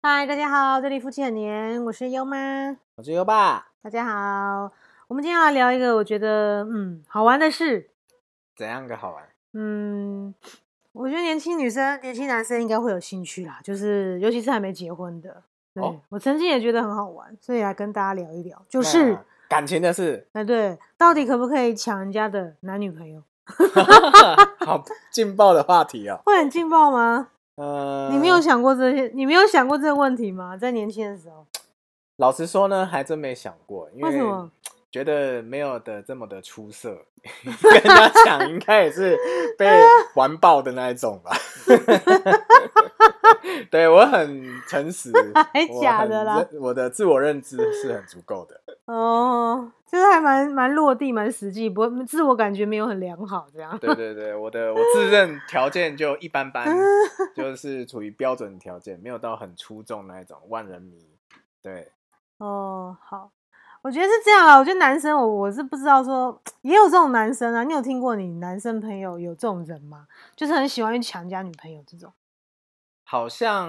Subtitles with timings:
[0.00, 2.76] 嗨，大家好，这里夫妻很黏，我是优妈。
[2.94, 4.70] 我是优爸，大家好，
[5.08, 7.90] 我们今天要聊一个我觉得嗯好玩的事。
[8.54, 9.24] 怎样个好玩？
[9.54, 10.32] 嗯，
[10.92, 15.42] 我觉得年轻女生、年轻男生应该会有兴趣啦，就是尤其是还没结婚的。
[15.74, 23.20] 对、哦我曾经也觉得很好玩，所以来跟大家聊一聊，就是那感情的事，哎对，到底可不可以抢人家的男女朋友？
[24.64, 26.20] 好劲爆的话题哦。
[26.24, 27.30] 会很劲爆吗？
[27.58, 29.10] 呃，你没有想过这些？
[29.14, 30.56] 你没有想过这个问题吗？
[30.56, 31.44] 在年轻的时候，
[32.16, 34.50] 老实说呢，还真没想过，因为什么？
[34.90, 37.04] 觉得没有的这么的出色，
[37.44, 39.14] 跟他抢应该也是
[39.58, 39.68] 被
[40.14, 41.36] 完爆的那一种吧。
[43.70, 45.12] 对我很诚实，
[45.52, 48.58] 还假的啦认我的自我认知是很足够的。
[48.86, 53.78] 哦，就是还蛮蛮落地、蛮实际，不会自我感觉没有很良好这样。
[53.78, 56.74] 对对对，我的我自认条件就一般般，
[57.36, 61.06] 就是处于标准条件，没有到很出众那一种万人迷。
[61.62, 61.90] 对，
[62.38, 63.30] 哦，好，
[63.82, 64.58] 我觉得是这样啊。
[64.58, 67.64] 我觉得男生我我是不知道说也有这种男生啊。
[67.64, 70.06] 你有听过你男生朋友有这种人吗？
[70.36, 72.12] 就是很喜欢去抢人家女朋友这种。
[73.04, 73.68] 好像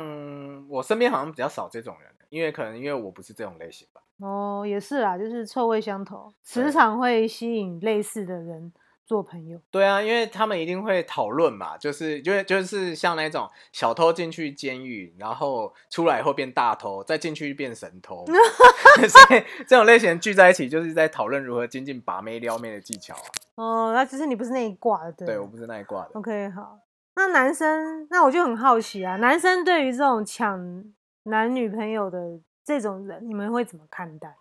[0.67, 4.01] 我身边好像比较少这种人，因为可能因为我不是这种类型吧。
[4.17, 8.73] 哦，也是啦，就是臭味相投，磁对场会吸引类似的人
[9.09, 9.59] 做朋友。
[9.71, 18.23] 对啊，因为他们一定会讨论嘛，就是就就是像那种小偷进去监狱，然后出来以后变大偷，再进去变神偷
[19.09, 23.25] 所以这种类型聚在一起，就是在讨论如何精进把妹撩妹的技巧啊。
[23.55, 25.25] 哦，那只是你不是那一挂的，对。
[25.25, 26.11] 对我不是那一挂的。
[26.13, 26.77] OK，好。
[27.15, 30.83] 那男生，那我就很好奇啊，男生对于这种抢
[31.23, 34.35] 男女朋友的这种人，你们会怎么看待？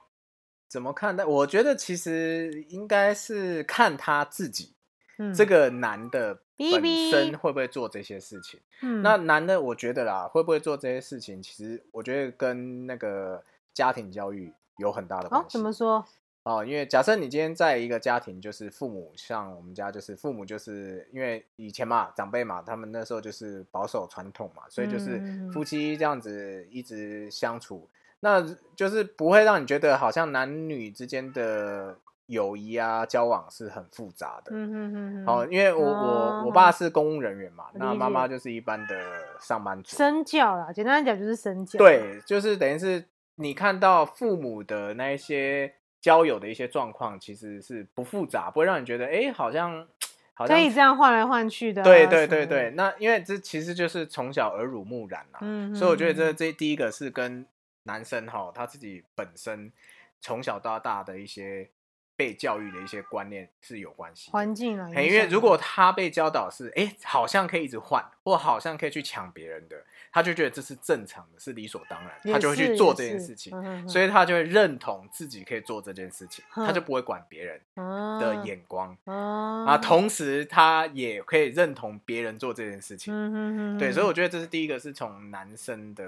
[0.69, 1.25] 怎么看待？
[1.25, 4.75] 我觉得其实应该是看他自己，
[5.17, 8.61] 嗯，这，个男的本身会不会做这些事情。
[8.83, 16.05] 嗯，那男的，我觉得啦，会不会做这些事情，其实我觉得跟那个家庭教育有很大的关哦系。，怎么说？
[16.45, 25.21] 哦，因为假设你今天在一个家庭，就是父母像我们家，就是父母就是因为以前嘛，长辈嘛，他们那时候就是保守传统嘛，所以就是
[25.53, 27.87] 夫妻这样子一直相处，
[28.21, 31.97] 那就是不会让你觉得好像男女之间的
[32.27, 34.53] 友谊啊交往是很复杂的。
[34.55, 38.97] 嗯哼哼哼，哦，因为我我我爸是公务人员嘛，那理妈妈就是一般的
[39.41, 39.97] 上班族。
[39.97, 43.05] 身教啦，简单来讲就是身教。，对，就是等于是
[43.37, 49.87] 你看到父母的那一些交友的一些状况，其实是不复杂，不会让你觉得哎，诶好像
[50.35, 57.47] 好像可以这样换来换去的啊、对对对对，，那因为这其实就是从小耳濡目染啦、嗯所以我觉得这嗯这第一个是跟
[57.89, 59.73] 男生哈他自己本身
[60.21, 61.71] 从小到大的一些
[62.15, 64.31] 被教育的一些观念是有关系。
[64.33, 69.77] 环境啊，嘿因为如果他被教导是，哎，好像可以一直换，或好像可以去抢别人的，
[70.11, 83.79] 他就觉得这是正常的，是理所当然，他就会去做这件事情，所以他就会认同自己可以做这件事情，他就不会管别人的啊眼光啊啊，同时他也可以认同别人做这件事情。
[83.79, 86.05] 对，所以我觉得这是第一个，是从男生的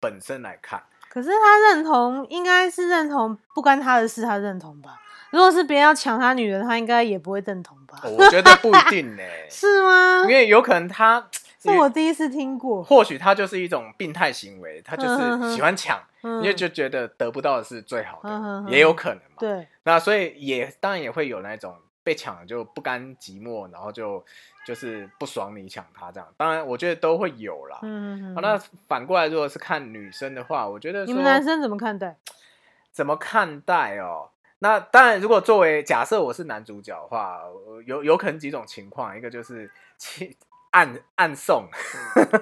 [0.00, 0.82] 本身来看。
[1.12, 4.98] 可是他认同，应该是认同不关他的事，他认同吧？
[5.30, 7.98] 如果是别人要抢他女人，他应该也不会认同吧？
[8.02, 10.28] 哦我觉得不一定 呢、是吗因？
[10.28, 11.22] 为有可能他
[11.62, 12.82] 是我第一次听过。
[12.82, 19.36] 或许他就是一种病态行为，他就是喜欢抢，嗯因为就觉得得不到的是最好的，也有可能嘛。
[19.38, 24.24] 对，那所以也当然也会有那种被抢了就不甘寂寞，然后就
[24.66, 26.28] 就是不爽你抢他这样。
[26.36, 27.78] 当然我觉得都会有啦。
[27.82, 32.16] 嗯嗯好，那反过来如果是看女生的话，我觉得你们男生怎么看待？
[32.90, 34.28] 怎么看待哦？
[34.58, 37.40] 那当然，如果作为假设我是男主角的话，
[37.84, 39.68] 有有可能几种情况，一个就是
[39.98, 40.32] 亲
[40.72, 41.66] 暗暗送，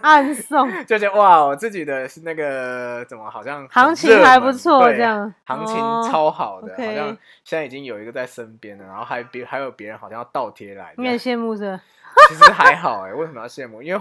[0.02, 0.68] 暗送。
[0.86, 5.32] 就觉得哇，我自己的是那个怎么好像行情还不错，对这样。
[5.44, 7.08] 行情哦超好的好像
[7.44, 11.82] 现在已经有一个在身边了，然后还别还有别人好像要倒贴来，你很羡慕是吧？
[12.28, 13.80] 其实还好哎，为什么要羡慕？
[13.82, 14.00] 因为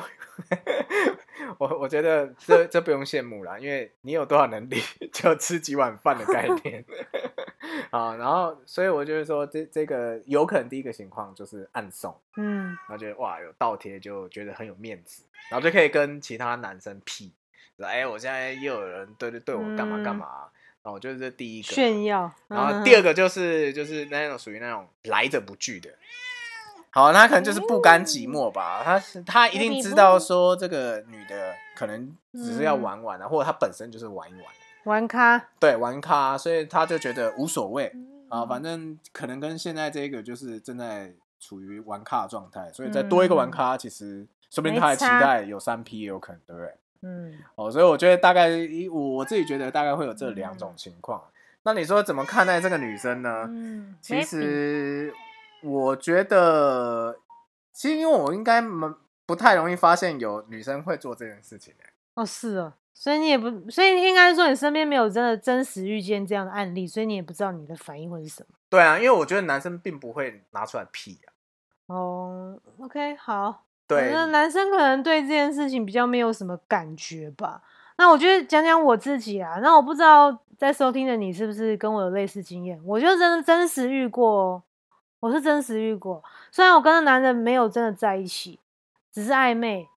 [1.57, 6.83] 我我觉得这这不用羡慕啦，因为你有多少能力就吃几碗饭的概念
[7.91, 8.15] 啊。
[8.15, 17.33] 然后，所以我就是说，这这个有可能第一个情况就是暗送，嗯，然后觉得哇有倒贴，就觉得很有面子，然后就可以跟其他男生 P，，
[17.77, 20.49] 说哎，我现在又有人对对对我干嘛干嘛。
[20.81, 22.31] 然后我觉得这第一个炫耀。
[22.47, 25.89] 然后第二个，就是就是那种属于那种来者不拒的。
[26.89, 34.43] 好，他可能就是不甘寂寞吧，他是他一定知道说这个女的可能只是要嗯玩玩啊，或者她本身就是玩一玩，
[34.89, 46.75] 玩咖对，玩咖，所以他就觉得无所谓嗯啊，反正可能跟现在这个就是正在处于玩咖的状态，所以再多一个玩咖，其实说不定他还期待有三 P 也有可能，对不对？
[47.01, 51.23] 嗯，哦，所以我觉得大概以我我自己觉得大概会有这两种情况。
[51.63, 53.45] 那你说怎么看待这个女生呢？
[53.47, 55.13] 嗯，其实
[55.61, 57.17] 我觉得，
[57.71, 58.93] 其实因为我应该蛮
[59.25, 61.83] 不太容易发现有女生会做这件事情的。
[62.15, 68.55] 哦，是哦，所以你也不，所以应该说你身边没有真的真实遇见这样的案例，所以你也不知道你的反应会是什么。
[68.69, 71.33] 对啊，因为我觉得男生并不会拿出来屁啊。
[71.87, 77.63] 哦，OK，好，对觉，得男生可能对这件事情比较没有什么感觉吧。
[77.97, 82.79] 那我觉得讲讲我自己啊，那我不知道在收听的你是不是跟我有类似经验？
[82.85, 84.63] 我就真的真实遇过哦，
[85.19, 86.23] 我是真实遇过。
[86.51, 88.59] 虽然我跟那男人没有真的在一起，
[89.11, 89.87] 只是暧昧，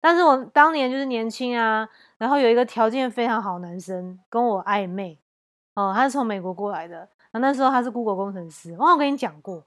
[0.00, 1.88] 但是我当年就是年轻啊，
[2.18, 5.18] 然后有一个条件非常好男生跟我暧昧，
[5.74, 6.96] 哦，他是从美国过来的，
[7.30, 9.62] 然后那时候他是 Google 工程师，我好像跟你讲过，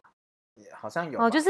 [0.80, 1.26] 好像有吧。
[1.26, 1.50] 哦，就是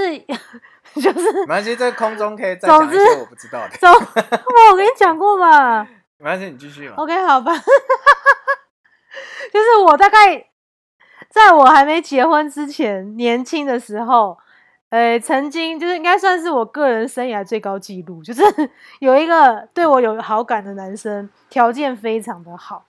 [0.95, 3.77] 就是没关系，在空中可以再总之讲一些我不知道的。
[3.77, 5.87] 走，哇，我跟你讲过吧。
[6.17, 6.95] 没关系，你继续嘛。
[6.97, 7.51] OK，好吧，
[9.51, 10.49] 就是我大概
[11.29, 14.37] 在我还没结婚之前，年轻的时候，
[14.93, 18.43] 呃，曾经就是应该算是我个人生涯最高纪录，就是
[19.01, 22.85] 有一个对我有好感的男生，条件非常的好，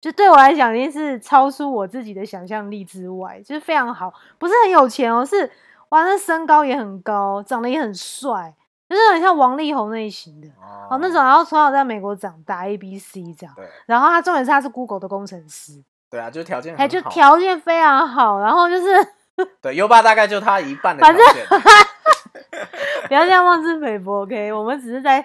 [0.00, 5.48] 就对我来讲，已经是超出我自己的想象力之外，就是非常好，不是很有钱哦，是
[5.90, 8.52] 哇，那身高也很高，长得也很帅，
[8.88, 10.48] 就是很像王力宏类型的。
[10.48, 17.00] 哦哦，那种，然后从小在美国长大，A B C 这样，对然后他重点是他是 Google 的工程师，对啊，就是条件哎，就。
[17.02, 18.88] 条件非常好，然后就是
[19.60, 21.46] 对，优爸大概就他一半的反条件。
[23.08, 25.24] 不要这样妄自菲薄，OK，我们只是在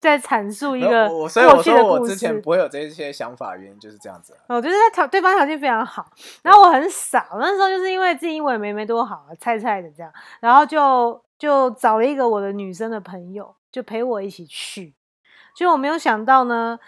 [0.00, 2.06] 在阐述一个我所以我说我。
[2.06, 4.56] 之前不会有这些想法，原因就是这样子啊。
[4.56, 6.06] 我就是在条对方条件非常好，
[6.42, 10.10] 然后我很傻，我那时候就是因为自己英文没没多好，菜菜的这样，
[10.40, 14.94] 然后就就找了一个我的女生的朋友，就陪我一起去。
[15.54, 16.78] 结果我没有想到呢，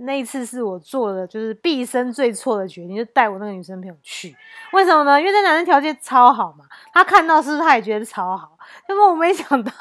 [0.00, 4.36] 那一次是我做的就是毕生最错的决定，就带我那个女生朋友去。
[4.72, 5.20] 为什么呢？
[5.20, 8.58] 因为那男生条件超好嘛，他看到是不是他也觉得超好？
[8.86, 9.72] 结果我没想到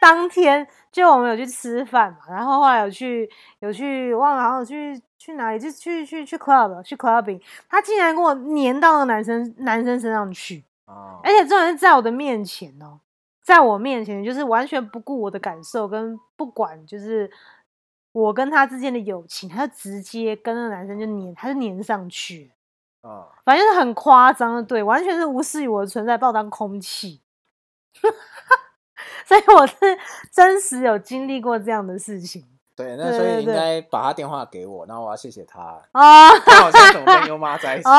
[0.00, 3.28] 当天就我们有去吃饭嘛，然后后来有去
[3.60, 13.00] 有去忘了好像有去去哪里，就去去去 club 去 clubbing，他竟然跟我粘到那个男生男生身上去，哦，而且重点是在我的面前哦，
[13.42, 17.28] 在我面前就是完全不顾我的感受，跟不管就是
[18.12, 22.50] 我跟他之间的友情，他就直接跟那个男生就粘，他就粘上去。
[23.02, 27.20] 了，哦，反正就是很夸张的，对，完全是无视于我的存在，把我当空气。
[29.26, 29.76] 所以我是
[30.32, 32.46] 真实有经历过这样的事情
[32.78, 35.60] 对，那所以应对对对该把他电话给我，然后我要谢谢他。
[35.90, 37.88] 啊看我现在怎么跟优妈在一起。
[37.88, 37.92] 哦！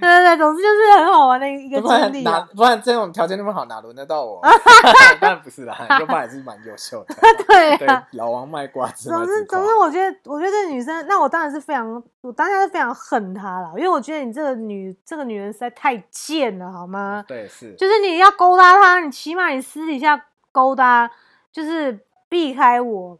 [0.00, 2.48] 对对，总之就是很好玩的一个经历啊。
[2.54, 4.40] 不然这种条件那么好，哪轮得到我？
[5.20, 7.16] 当然不是啦，优妈也是蛮优秀的。
[7.48, 17.24] 对对啊，，老王卖瓜，自卖总之，总之，我觉得，我觉得这个女生，那我当然是非常，我当下是非常恨她了，因为我觉得你这个女，这个女人实在太贱了，好吗？
[17.26, 21.10] 对是，就是你要勾搭她，你起码你私底下勾搭，
[21.50, 23.18] 就是避开我，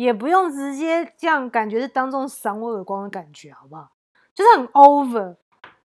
[0.00, 3.90] 也不用直接这样，感觉是当众赏我耳光的感觉，好不好？
[4.34, 5.36] 就是很 over，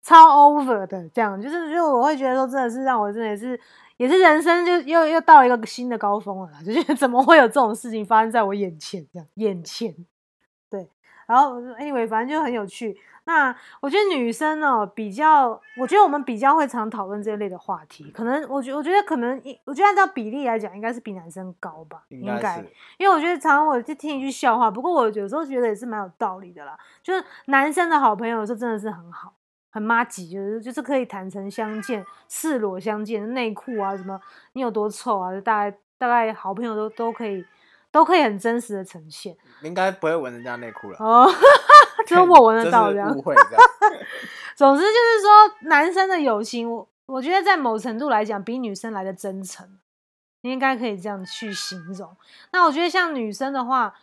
[0.02, 3.60] 超 over 的这样，就是如果我会觉得说，真的是让我真的是
[3.98, 9.96] 也是人生就又又到了一个新的高峰了，就觉得怎么会有这种事情发生在我眼前这样，眼前，
[10.70, 10.90] 对，
[11.26, 12.98] 然后 anyway 反正就很有趣。
[13.26, 22.58] 那我觉得女生呢比较，我觉得我们比较会常讨论这类的话题，可能我觉我觉得可能我觉得按照比例来讲，应该是比男生高吧，应应该
[22.98, 26.78] 因为我觉得常常我就听一句笑话，不过我有时候觉得也是蛮有道理的啦。
[27.04, 29.34] 就是男生的好朋友是真的是很好，
[29.70, 34.20] 很妈吉，就是就是可以坦诚相见、赤裸相见，内裤啊什么
[34.54, 37.46] 你有多臭啊，就大概大概好朋友都都可以
[37.92, 39.38] 都可以很真实的呈现。
[39.62, 40.98] 应该不会闻人家内裤了。
[41.00, 41.30] 哦，
[42.08, 43.08] 只有我闻得到这样。
[43.08, 43.62] 这是误会这样。
[44.56, 49.68] 总之就是说，男生的友情，我我觉得在某程度来讲，比女生来的真诚，
[50.42, 52.16] 应该可以这样去形容。
[52.52, 53.94] 那我觉得像女生的话，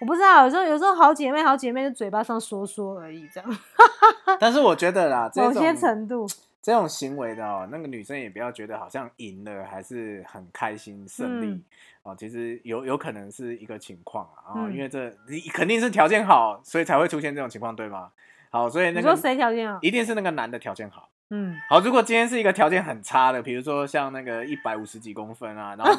[0.00, 3.58] 我不知道，有时候有时候好姐妹好姐妹就嘴巴上说说而已，这样
[4.38, 6.26] 但是我觉得啦，某些程度，
[6.64, 11.64] 这种行为的哦，那个女生也不要觉得好像赢了还是很开心胜利、嗯
[12.04, 18.10] 哦，其实有有可能是一个情况啊，哦嗯因为这你肯定是条件好，所以才会出现这种情况，对吗？
[18.48, 19.78] 好，所以那你说个谁条件好？
[19.82, 25.92] 一定是那个男的条件好，嗯，好，如果今天是一个条件很差的，比如说像那个一百五十几公分啊，然后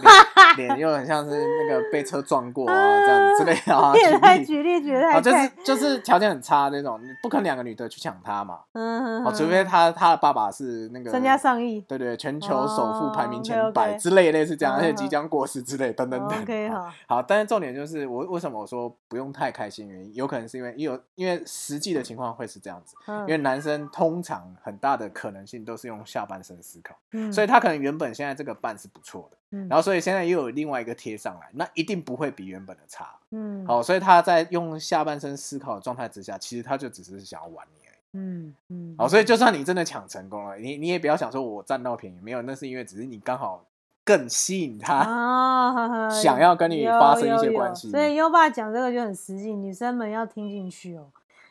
[0.55, 3.91] 脸 脸又很像是那个被车撞过啊这样子之类的啊，
[4.22, 11.82] 太举举例举例，太啊，就是就是条件很差那种，你不可能两个女的去抢他嘛，嗯，哦，除非他他的爸爸是那个身家上亿。
[11.82, 16.41] 对对，全球首富排名哦前百之类类似这样，而且嗯即将过世之类等等等。
[16.41, 33.15] OK，好好，好，但是重点就是我为什么我说不用太开心，原因有可能是因为有因为实际的情况会是这样子，嗯因为男生通常很大的可能性都是用下半身思考，嗯所以他可能原本现在这个半是不错的，嗯然后所以现在又有另外一个贴上来，那一定不会比原本的差。
[33.31, 37.98] 嗯好，所以他在用下半身思考的状态之下，其实他就只是想要玩你而已。
[38.17, 43.65] 嗯嗯，好，所以就算你真的抢成功了，你你也不要想说我占到便宜，没有，那是因为只是你刚好
[44.03, 46.10] 更吸引他。
[46.12, 51.07] 想要跟你发生一些关系所以优爸讲这个就很实际，女生们要听进去哦。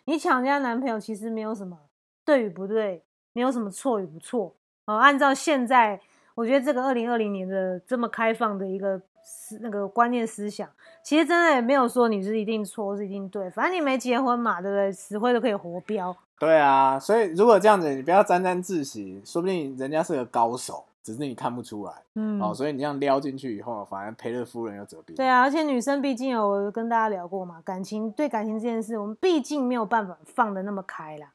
[0.07, 1.79] 你抢人家男朋友其实没有什么
[2.27, 3.03] 对与不对，
[3.35, 4.51] 没有什么错与不错
[4.87, 4.97] 哦。
[4.97, 6.01] 按照现在，
[6.35, 10.67] 我觉得这个二零二零年的这么开放的一个思那个观念思想，
[11.03, 14.91] 其实真的也没有说你是一定错，是一定对，反正你没结婚嘛，对不对？
[14.91, 16.17] 死灰都可以活标。
[16.39, 21.93] 对啊，所以如果这样子，你不要沾沾自喜，说不定人家是个高手，只是你看不出来。
[22.17, 25.15] 嗯，哦，所以你这样撩进去以后，反而赔了夫人又折兵。
[25.17, 31.29] 对啊，而且女生毕竟有跟大家聊过嘛，感情对感情这件事，我们毕竟没有办法放的那么开啦，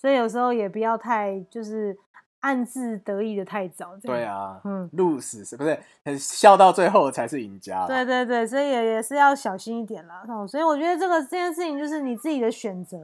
[0.00, 1.96] 所以有时候也不要太就是
[2.40, 3.96] 暗自得意的太早。
[4.02, 5.76] 对，啊，嗯，鹿死是不是？
[6.16, 7.86] 笑到最后才是赢家啦。
[7.88, 10.22] 对对对，所以也也是要小心一点啦。
[10.28, 12.96] 哦，所以我觉得这个这件事情就是你自己的选择，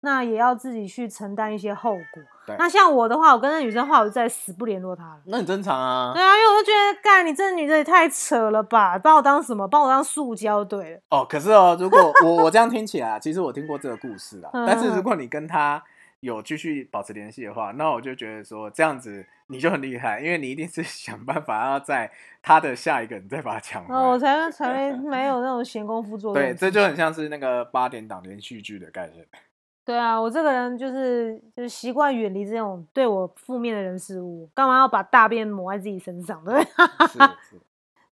[0.00, 2.22] 那也要自己去承担一些后果。
[2.46, 5.20] 对那像我的话，我跟那女生话，我就再死不联络她了。
[5.24, 6.22] 那很正常啊对。
[6.22, 9.66] 啊，因为我就觉得，干你这女的也太扯了吧，把我当什么？
[9.66, 11.00] 把我当塑胶对了。
[11.10, 14.50] 哦，可是哦，如果我我这样听起来啊，其实我听过这个故事啦。
[14.54, 15.82] 嗯但是如果你跟他
[16.20, 22.10] 有继续保持联系的话，那我就觉得说这样子你就很厉害，因为你一定是 想办法要在
[22.42, 24.50] 他的下一个你再把他抢回然后我来。
[24.50, 29.24] 才才 没有那种闲工夫做对，这就很像是那个八点档连续剧的概念。
[29.84, 36.60] 对啊，我这个人就是就是习惯远离这种对我负面的人事物，干嘛要把大便抹在自己身上，对？
[36.60, 37.18] 是
[37.48, 37.60] 是，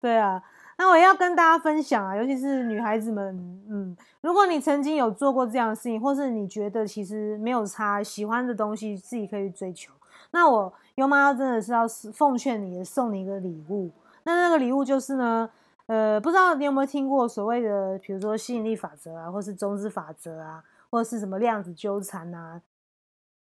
[0.00, 0.42] 对啊，
[0.80, 3.36] 那我要跟大家分享啊，尤其是女孩子们，
[3.68, 9.92] 嗯，如果你曾经有做过这样的事情，或是你觉得其实没有差，喜欢的东西自己可以追求，
[10.30, 13.90] 那我优妈真的是要奉劝你，送你一个礼物。
[14.22, 15.50] 那那个礼物就是呢，
[15.84, 22.58] 呃，不知道你有没有听过所谓的，比如说吸引力法则啊，或是中子法则啊，或者是什么量子纠缠啊，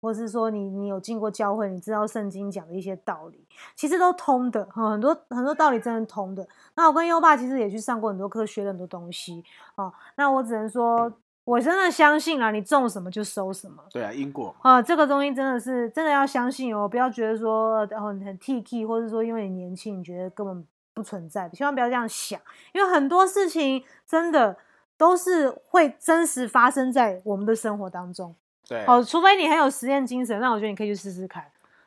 [0.08, 3.46] 或是说你你有进过教会，你知道圣经讲的一些道理，
[3.76, 6.48] 其实都通的哈，很多很多道理真的通的。
[6.76, 9.44] 那我跟优爸其实也去上过很多课，学了很多东西
[9.76, 9.92] 哦。
[10.16, 11.12] 那我只能说，
[11.44, 13.84] 我真的相信啊，你种什么就收什么。
[13.92, 14.72] 对啊，因果嘛。
[14.72, 22.40] 啊，这个东西真的是真的要相信哦，不要觉得说呃很很 T K，或者说因为你年轻，你觉得根本不存在，千万不要这样想，
[22.74, 24.56] 因为很多事情真的
[24.98, 28.34] 都是会真实发生在我们的生活当中。
[28.68, 31.44] 对，哦，除非你很有实验精神，那我觉得你可以去试试看。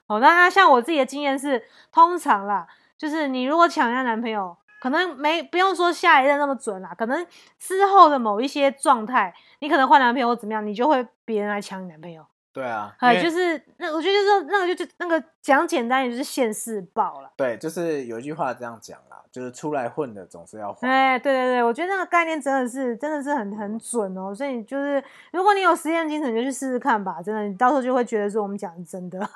[0.06, 2.66] 哦，那那像我自己的经验是，通常啦，
[2.98, 7.26] 就是你如果抢人家男朋友，可能没不用说下一任那么准啦，可能
[7.58, 12.26] 之后的某一些状态，你可能换男朋友或怎么样，你就会别人来抢你男朋友。
[12.52, 17.30] 对啊，哎，就是那我觉得就是那个就就那个讲简单也就是现世报了。
[17.36, 20.88] 对，就是有一句话这样讲啦，就是出来混的总是要还。
[20.88, 25.02] 哎，对对对，我觉得那个概念真的是真的是很很准哦，所以你就是
[25.32, 29.20] 如果你有实验精神，你就去试试看吧，真的，你到时候就会觉得说我们讲的是真的。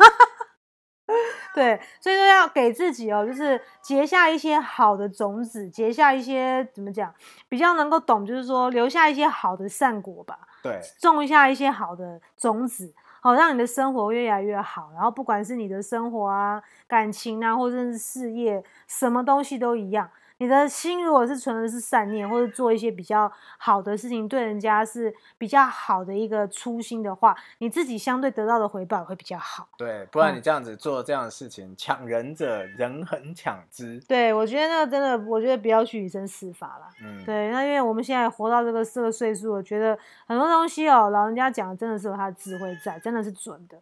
[1.55, 7.15] 对，所以说要给自己哦，就是结下一些好的种子，结下一些怎么讲，
[7.49, 12.93] 比较能够懂，就是说留下一些好的善果吧，对种一下一些好的种子，
[13.25, 14.91] 好、让你的生活越来越好。
[14.93, 20.11] 然后不管是你的生活啊、感情啊，或者是事业，什么东西都一样。
[20.45, 29.67] 你的心如果是存的是善念，或者做一些比较好的事情，对人家是比较好的一个初心的话，你自己相对得到的回报会比较好。
[29.79, 33.99] 对，不然嗯你这样子做这样的事情，抢人者人恒抢之。
[34.07, 36.87] 对，我觉得那个真的，我觉得不要去以身试法了。
[37.03, 43.79] 嗯，对，那因为我们现在活到这个这个岁数，我觉得很多东西哦，老人家讲的真的是有他的智慧在，真的是准的。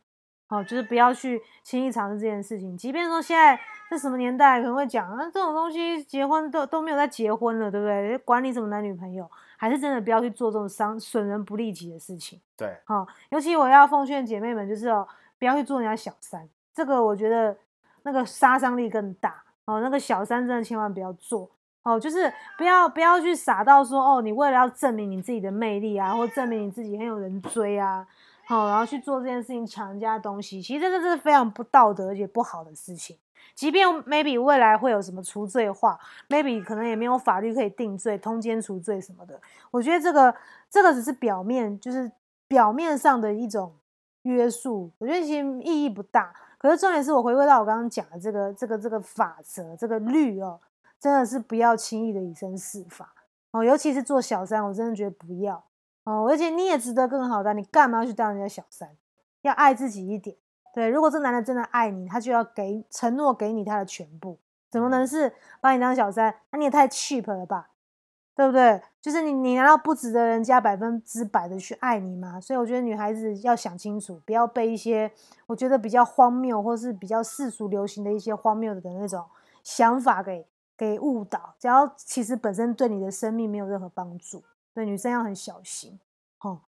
[0.53, 2.77] 哦，就是不要去轻易尝试这件事情。
[2.77, 8.19] 即便说现在这什么年代，可能会讲啊，这种东西结婚都都没有在结婚了，对不对？
[8.19, 12.39] 管你什么男女朋友，还是真的不要去做这种伤损人不利己的事情。
[12.55, 17.57] 对，哦，尤其我要奉劝姐妹们，就是哦，不要去做人家小三，这个我觉得
[18.03, 19.81] 那个杀伤力更大哦。
[19.81, 21.51] 那个小三真的千万不要做
[21.83, 28.07] 哦，就是不要不要去傻到说哦，你为了要证明你自己的魅力啊，或证明你自己很有人追啊，
[28.53, 33.17] 好，然后去做这件事情抢人家东西，其实这个是非常不道德而且不好的事情。
[33.55, 39.41] 即便 maybe 未来会有什么除罪化，maybe 可能也没有法律可以定罪、通奸除罪什么的。
[39.71, 40.35] 我觉得这个
[40.69, 42.13] 这个只是表面，就是
[42.47, 43.75] 表面上的一种
[44.25, 46.35] 约束，我觉得其实意义不大。
[46.59, 50.61] 可是重点是我回归到我刚刚讲的这个这个这个法则，这个律哦，
[51.01, 53.15] 真的是不要轻易的以身试法
[53.53, 55.65] 哦，尤其是做小三，我真的觉得不要
[56.05, 56.27] 哦。
[56.29, 58.97] 而且你也值得更好的，你干嘛要去当人家小三？
[59.43, 60.37] 要爱自己一点。
[60.75, 64.39] 对，如果这男的真的爱你，他就要给承诺给你他的全部，
[64.71, 66.35] 怎么能是把你当小三？
[66.51, 67.69] 那你也太 cheap 了吧，
[68.35, 68.81] 对不对？
[69.01, 72.41] 就是你，你难道不值得人家百分之百的去爱你吗？
[72.41, 75.13] 所以我觉得女孩子要想清楚，不要被一些
[75.47, 79.23] 我觉得比较荒谬或是比较世俗流行的一些荒谬的那种
[79.63, 84.43] 想法给给误导，只要其实本身对你的生命没有任何帮助。
[84.75, 85.99] 对，女生要很小心，
[86.41, 86.61] 哦。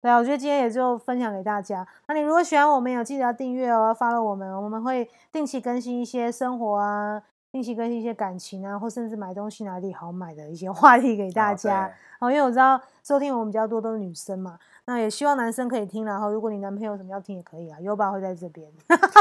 [0.00, 1.84] 对啊，我觉得今天也就分享给大家。
[2.06, 11.92] 那你如果喜欢我们，有记得要订阅哦，，follow 我们，我们会定期更新一些生活啊，定期更新一些感情啊，或甚至买东西哪里好买的一些 话题给大家。
[12.20, 16.04] 哦，因为我知道收听我们比较多都是女生嘛，那也希望男生可以听。
[16.04, 18.70] 然后如果你男朋友什么要听也可以啊，优爸会在这边。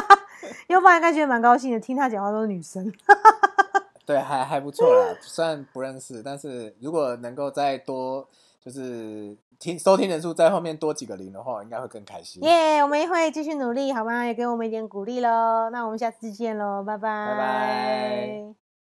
[0.70, 2.86] 优爸应该觉得蛮高兴的，听他讲话都是女生。
[4.08, 8.28] 对，还还不错啦，虽然不认识，但是如果能够再多
[8.60, 9.38] 就是。
[9.60, 12.44] 听收听人数在后面多几个零的话，应该会更开心。
[12.44, 14.24] 耶，我们也会继续努力，好吗？
[14.24, 15.72] 也给我们一点鼓励喽。
[15.72, 17.28] 那我们下次见喽，拜拜。
[17.28, 18.66] 拜拜。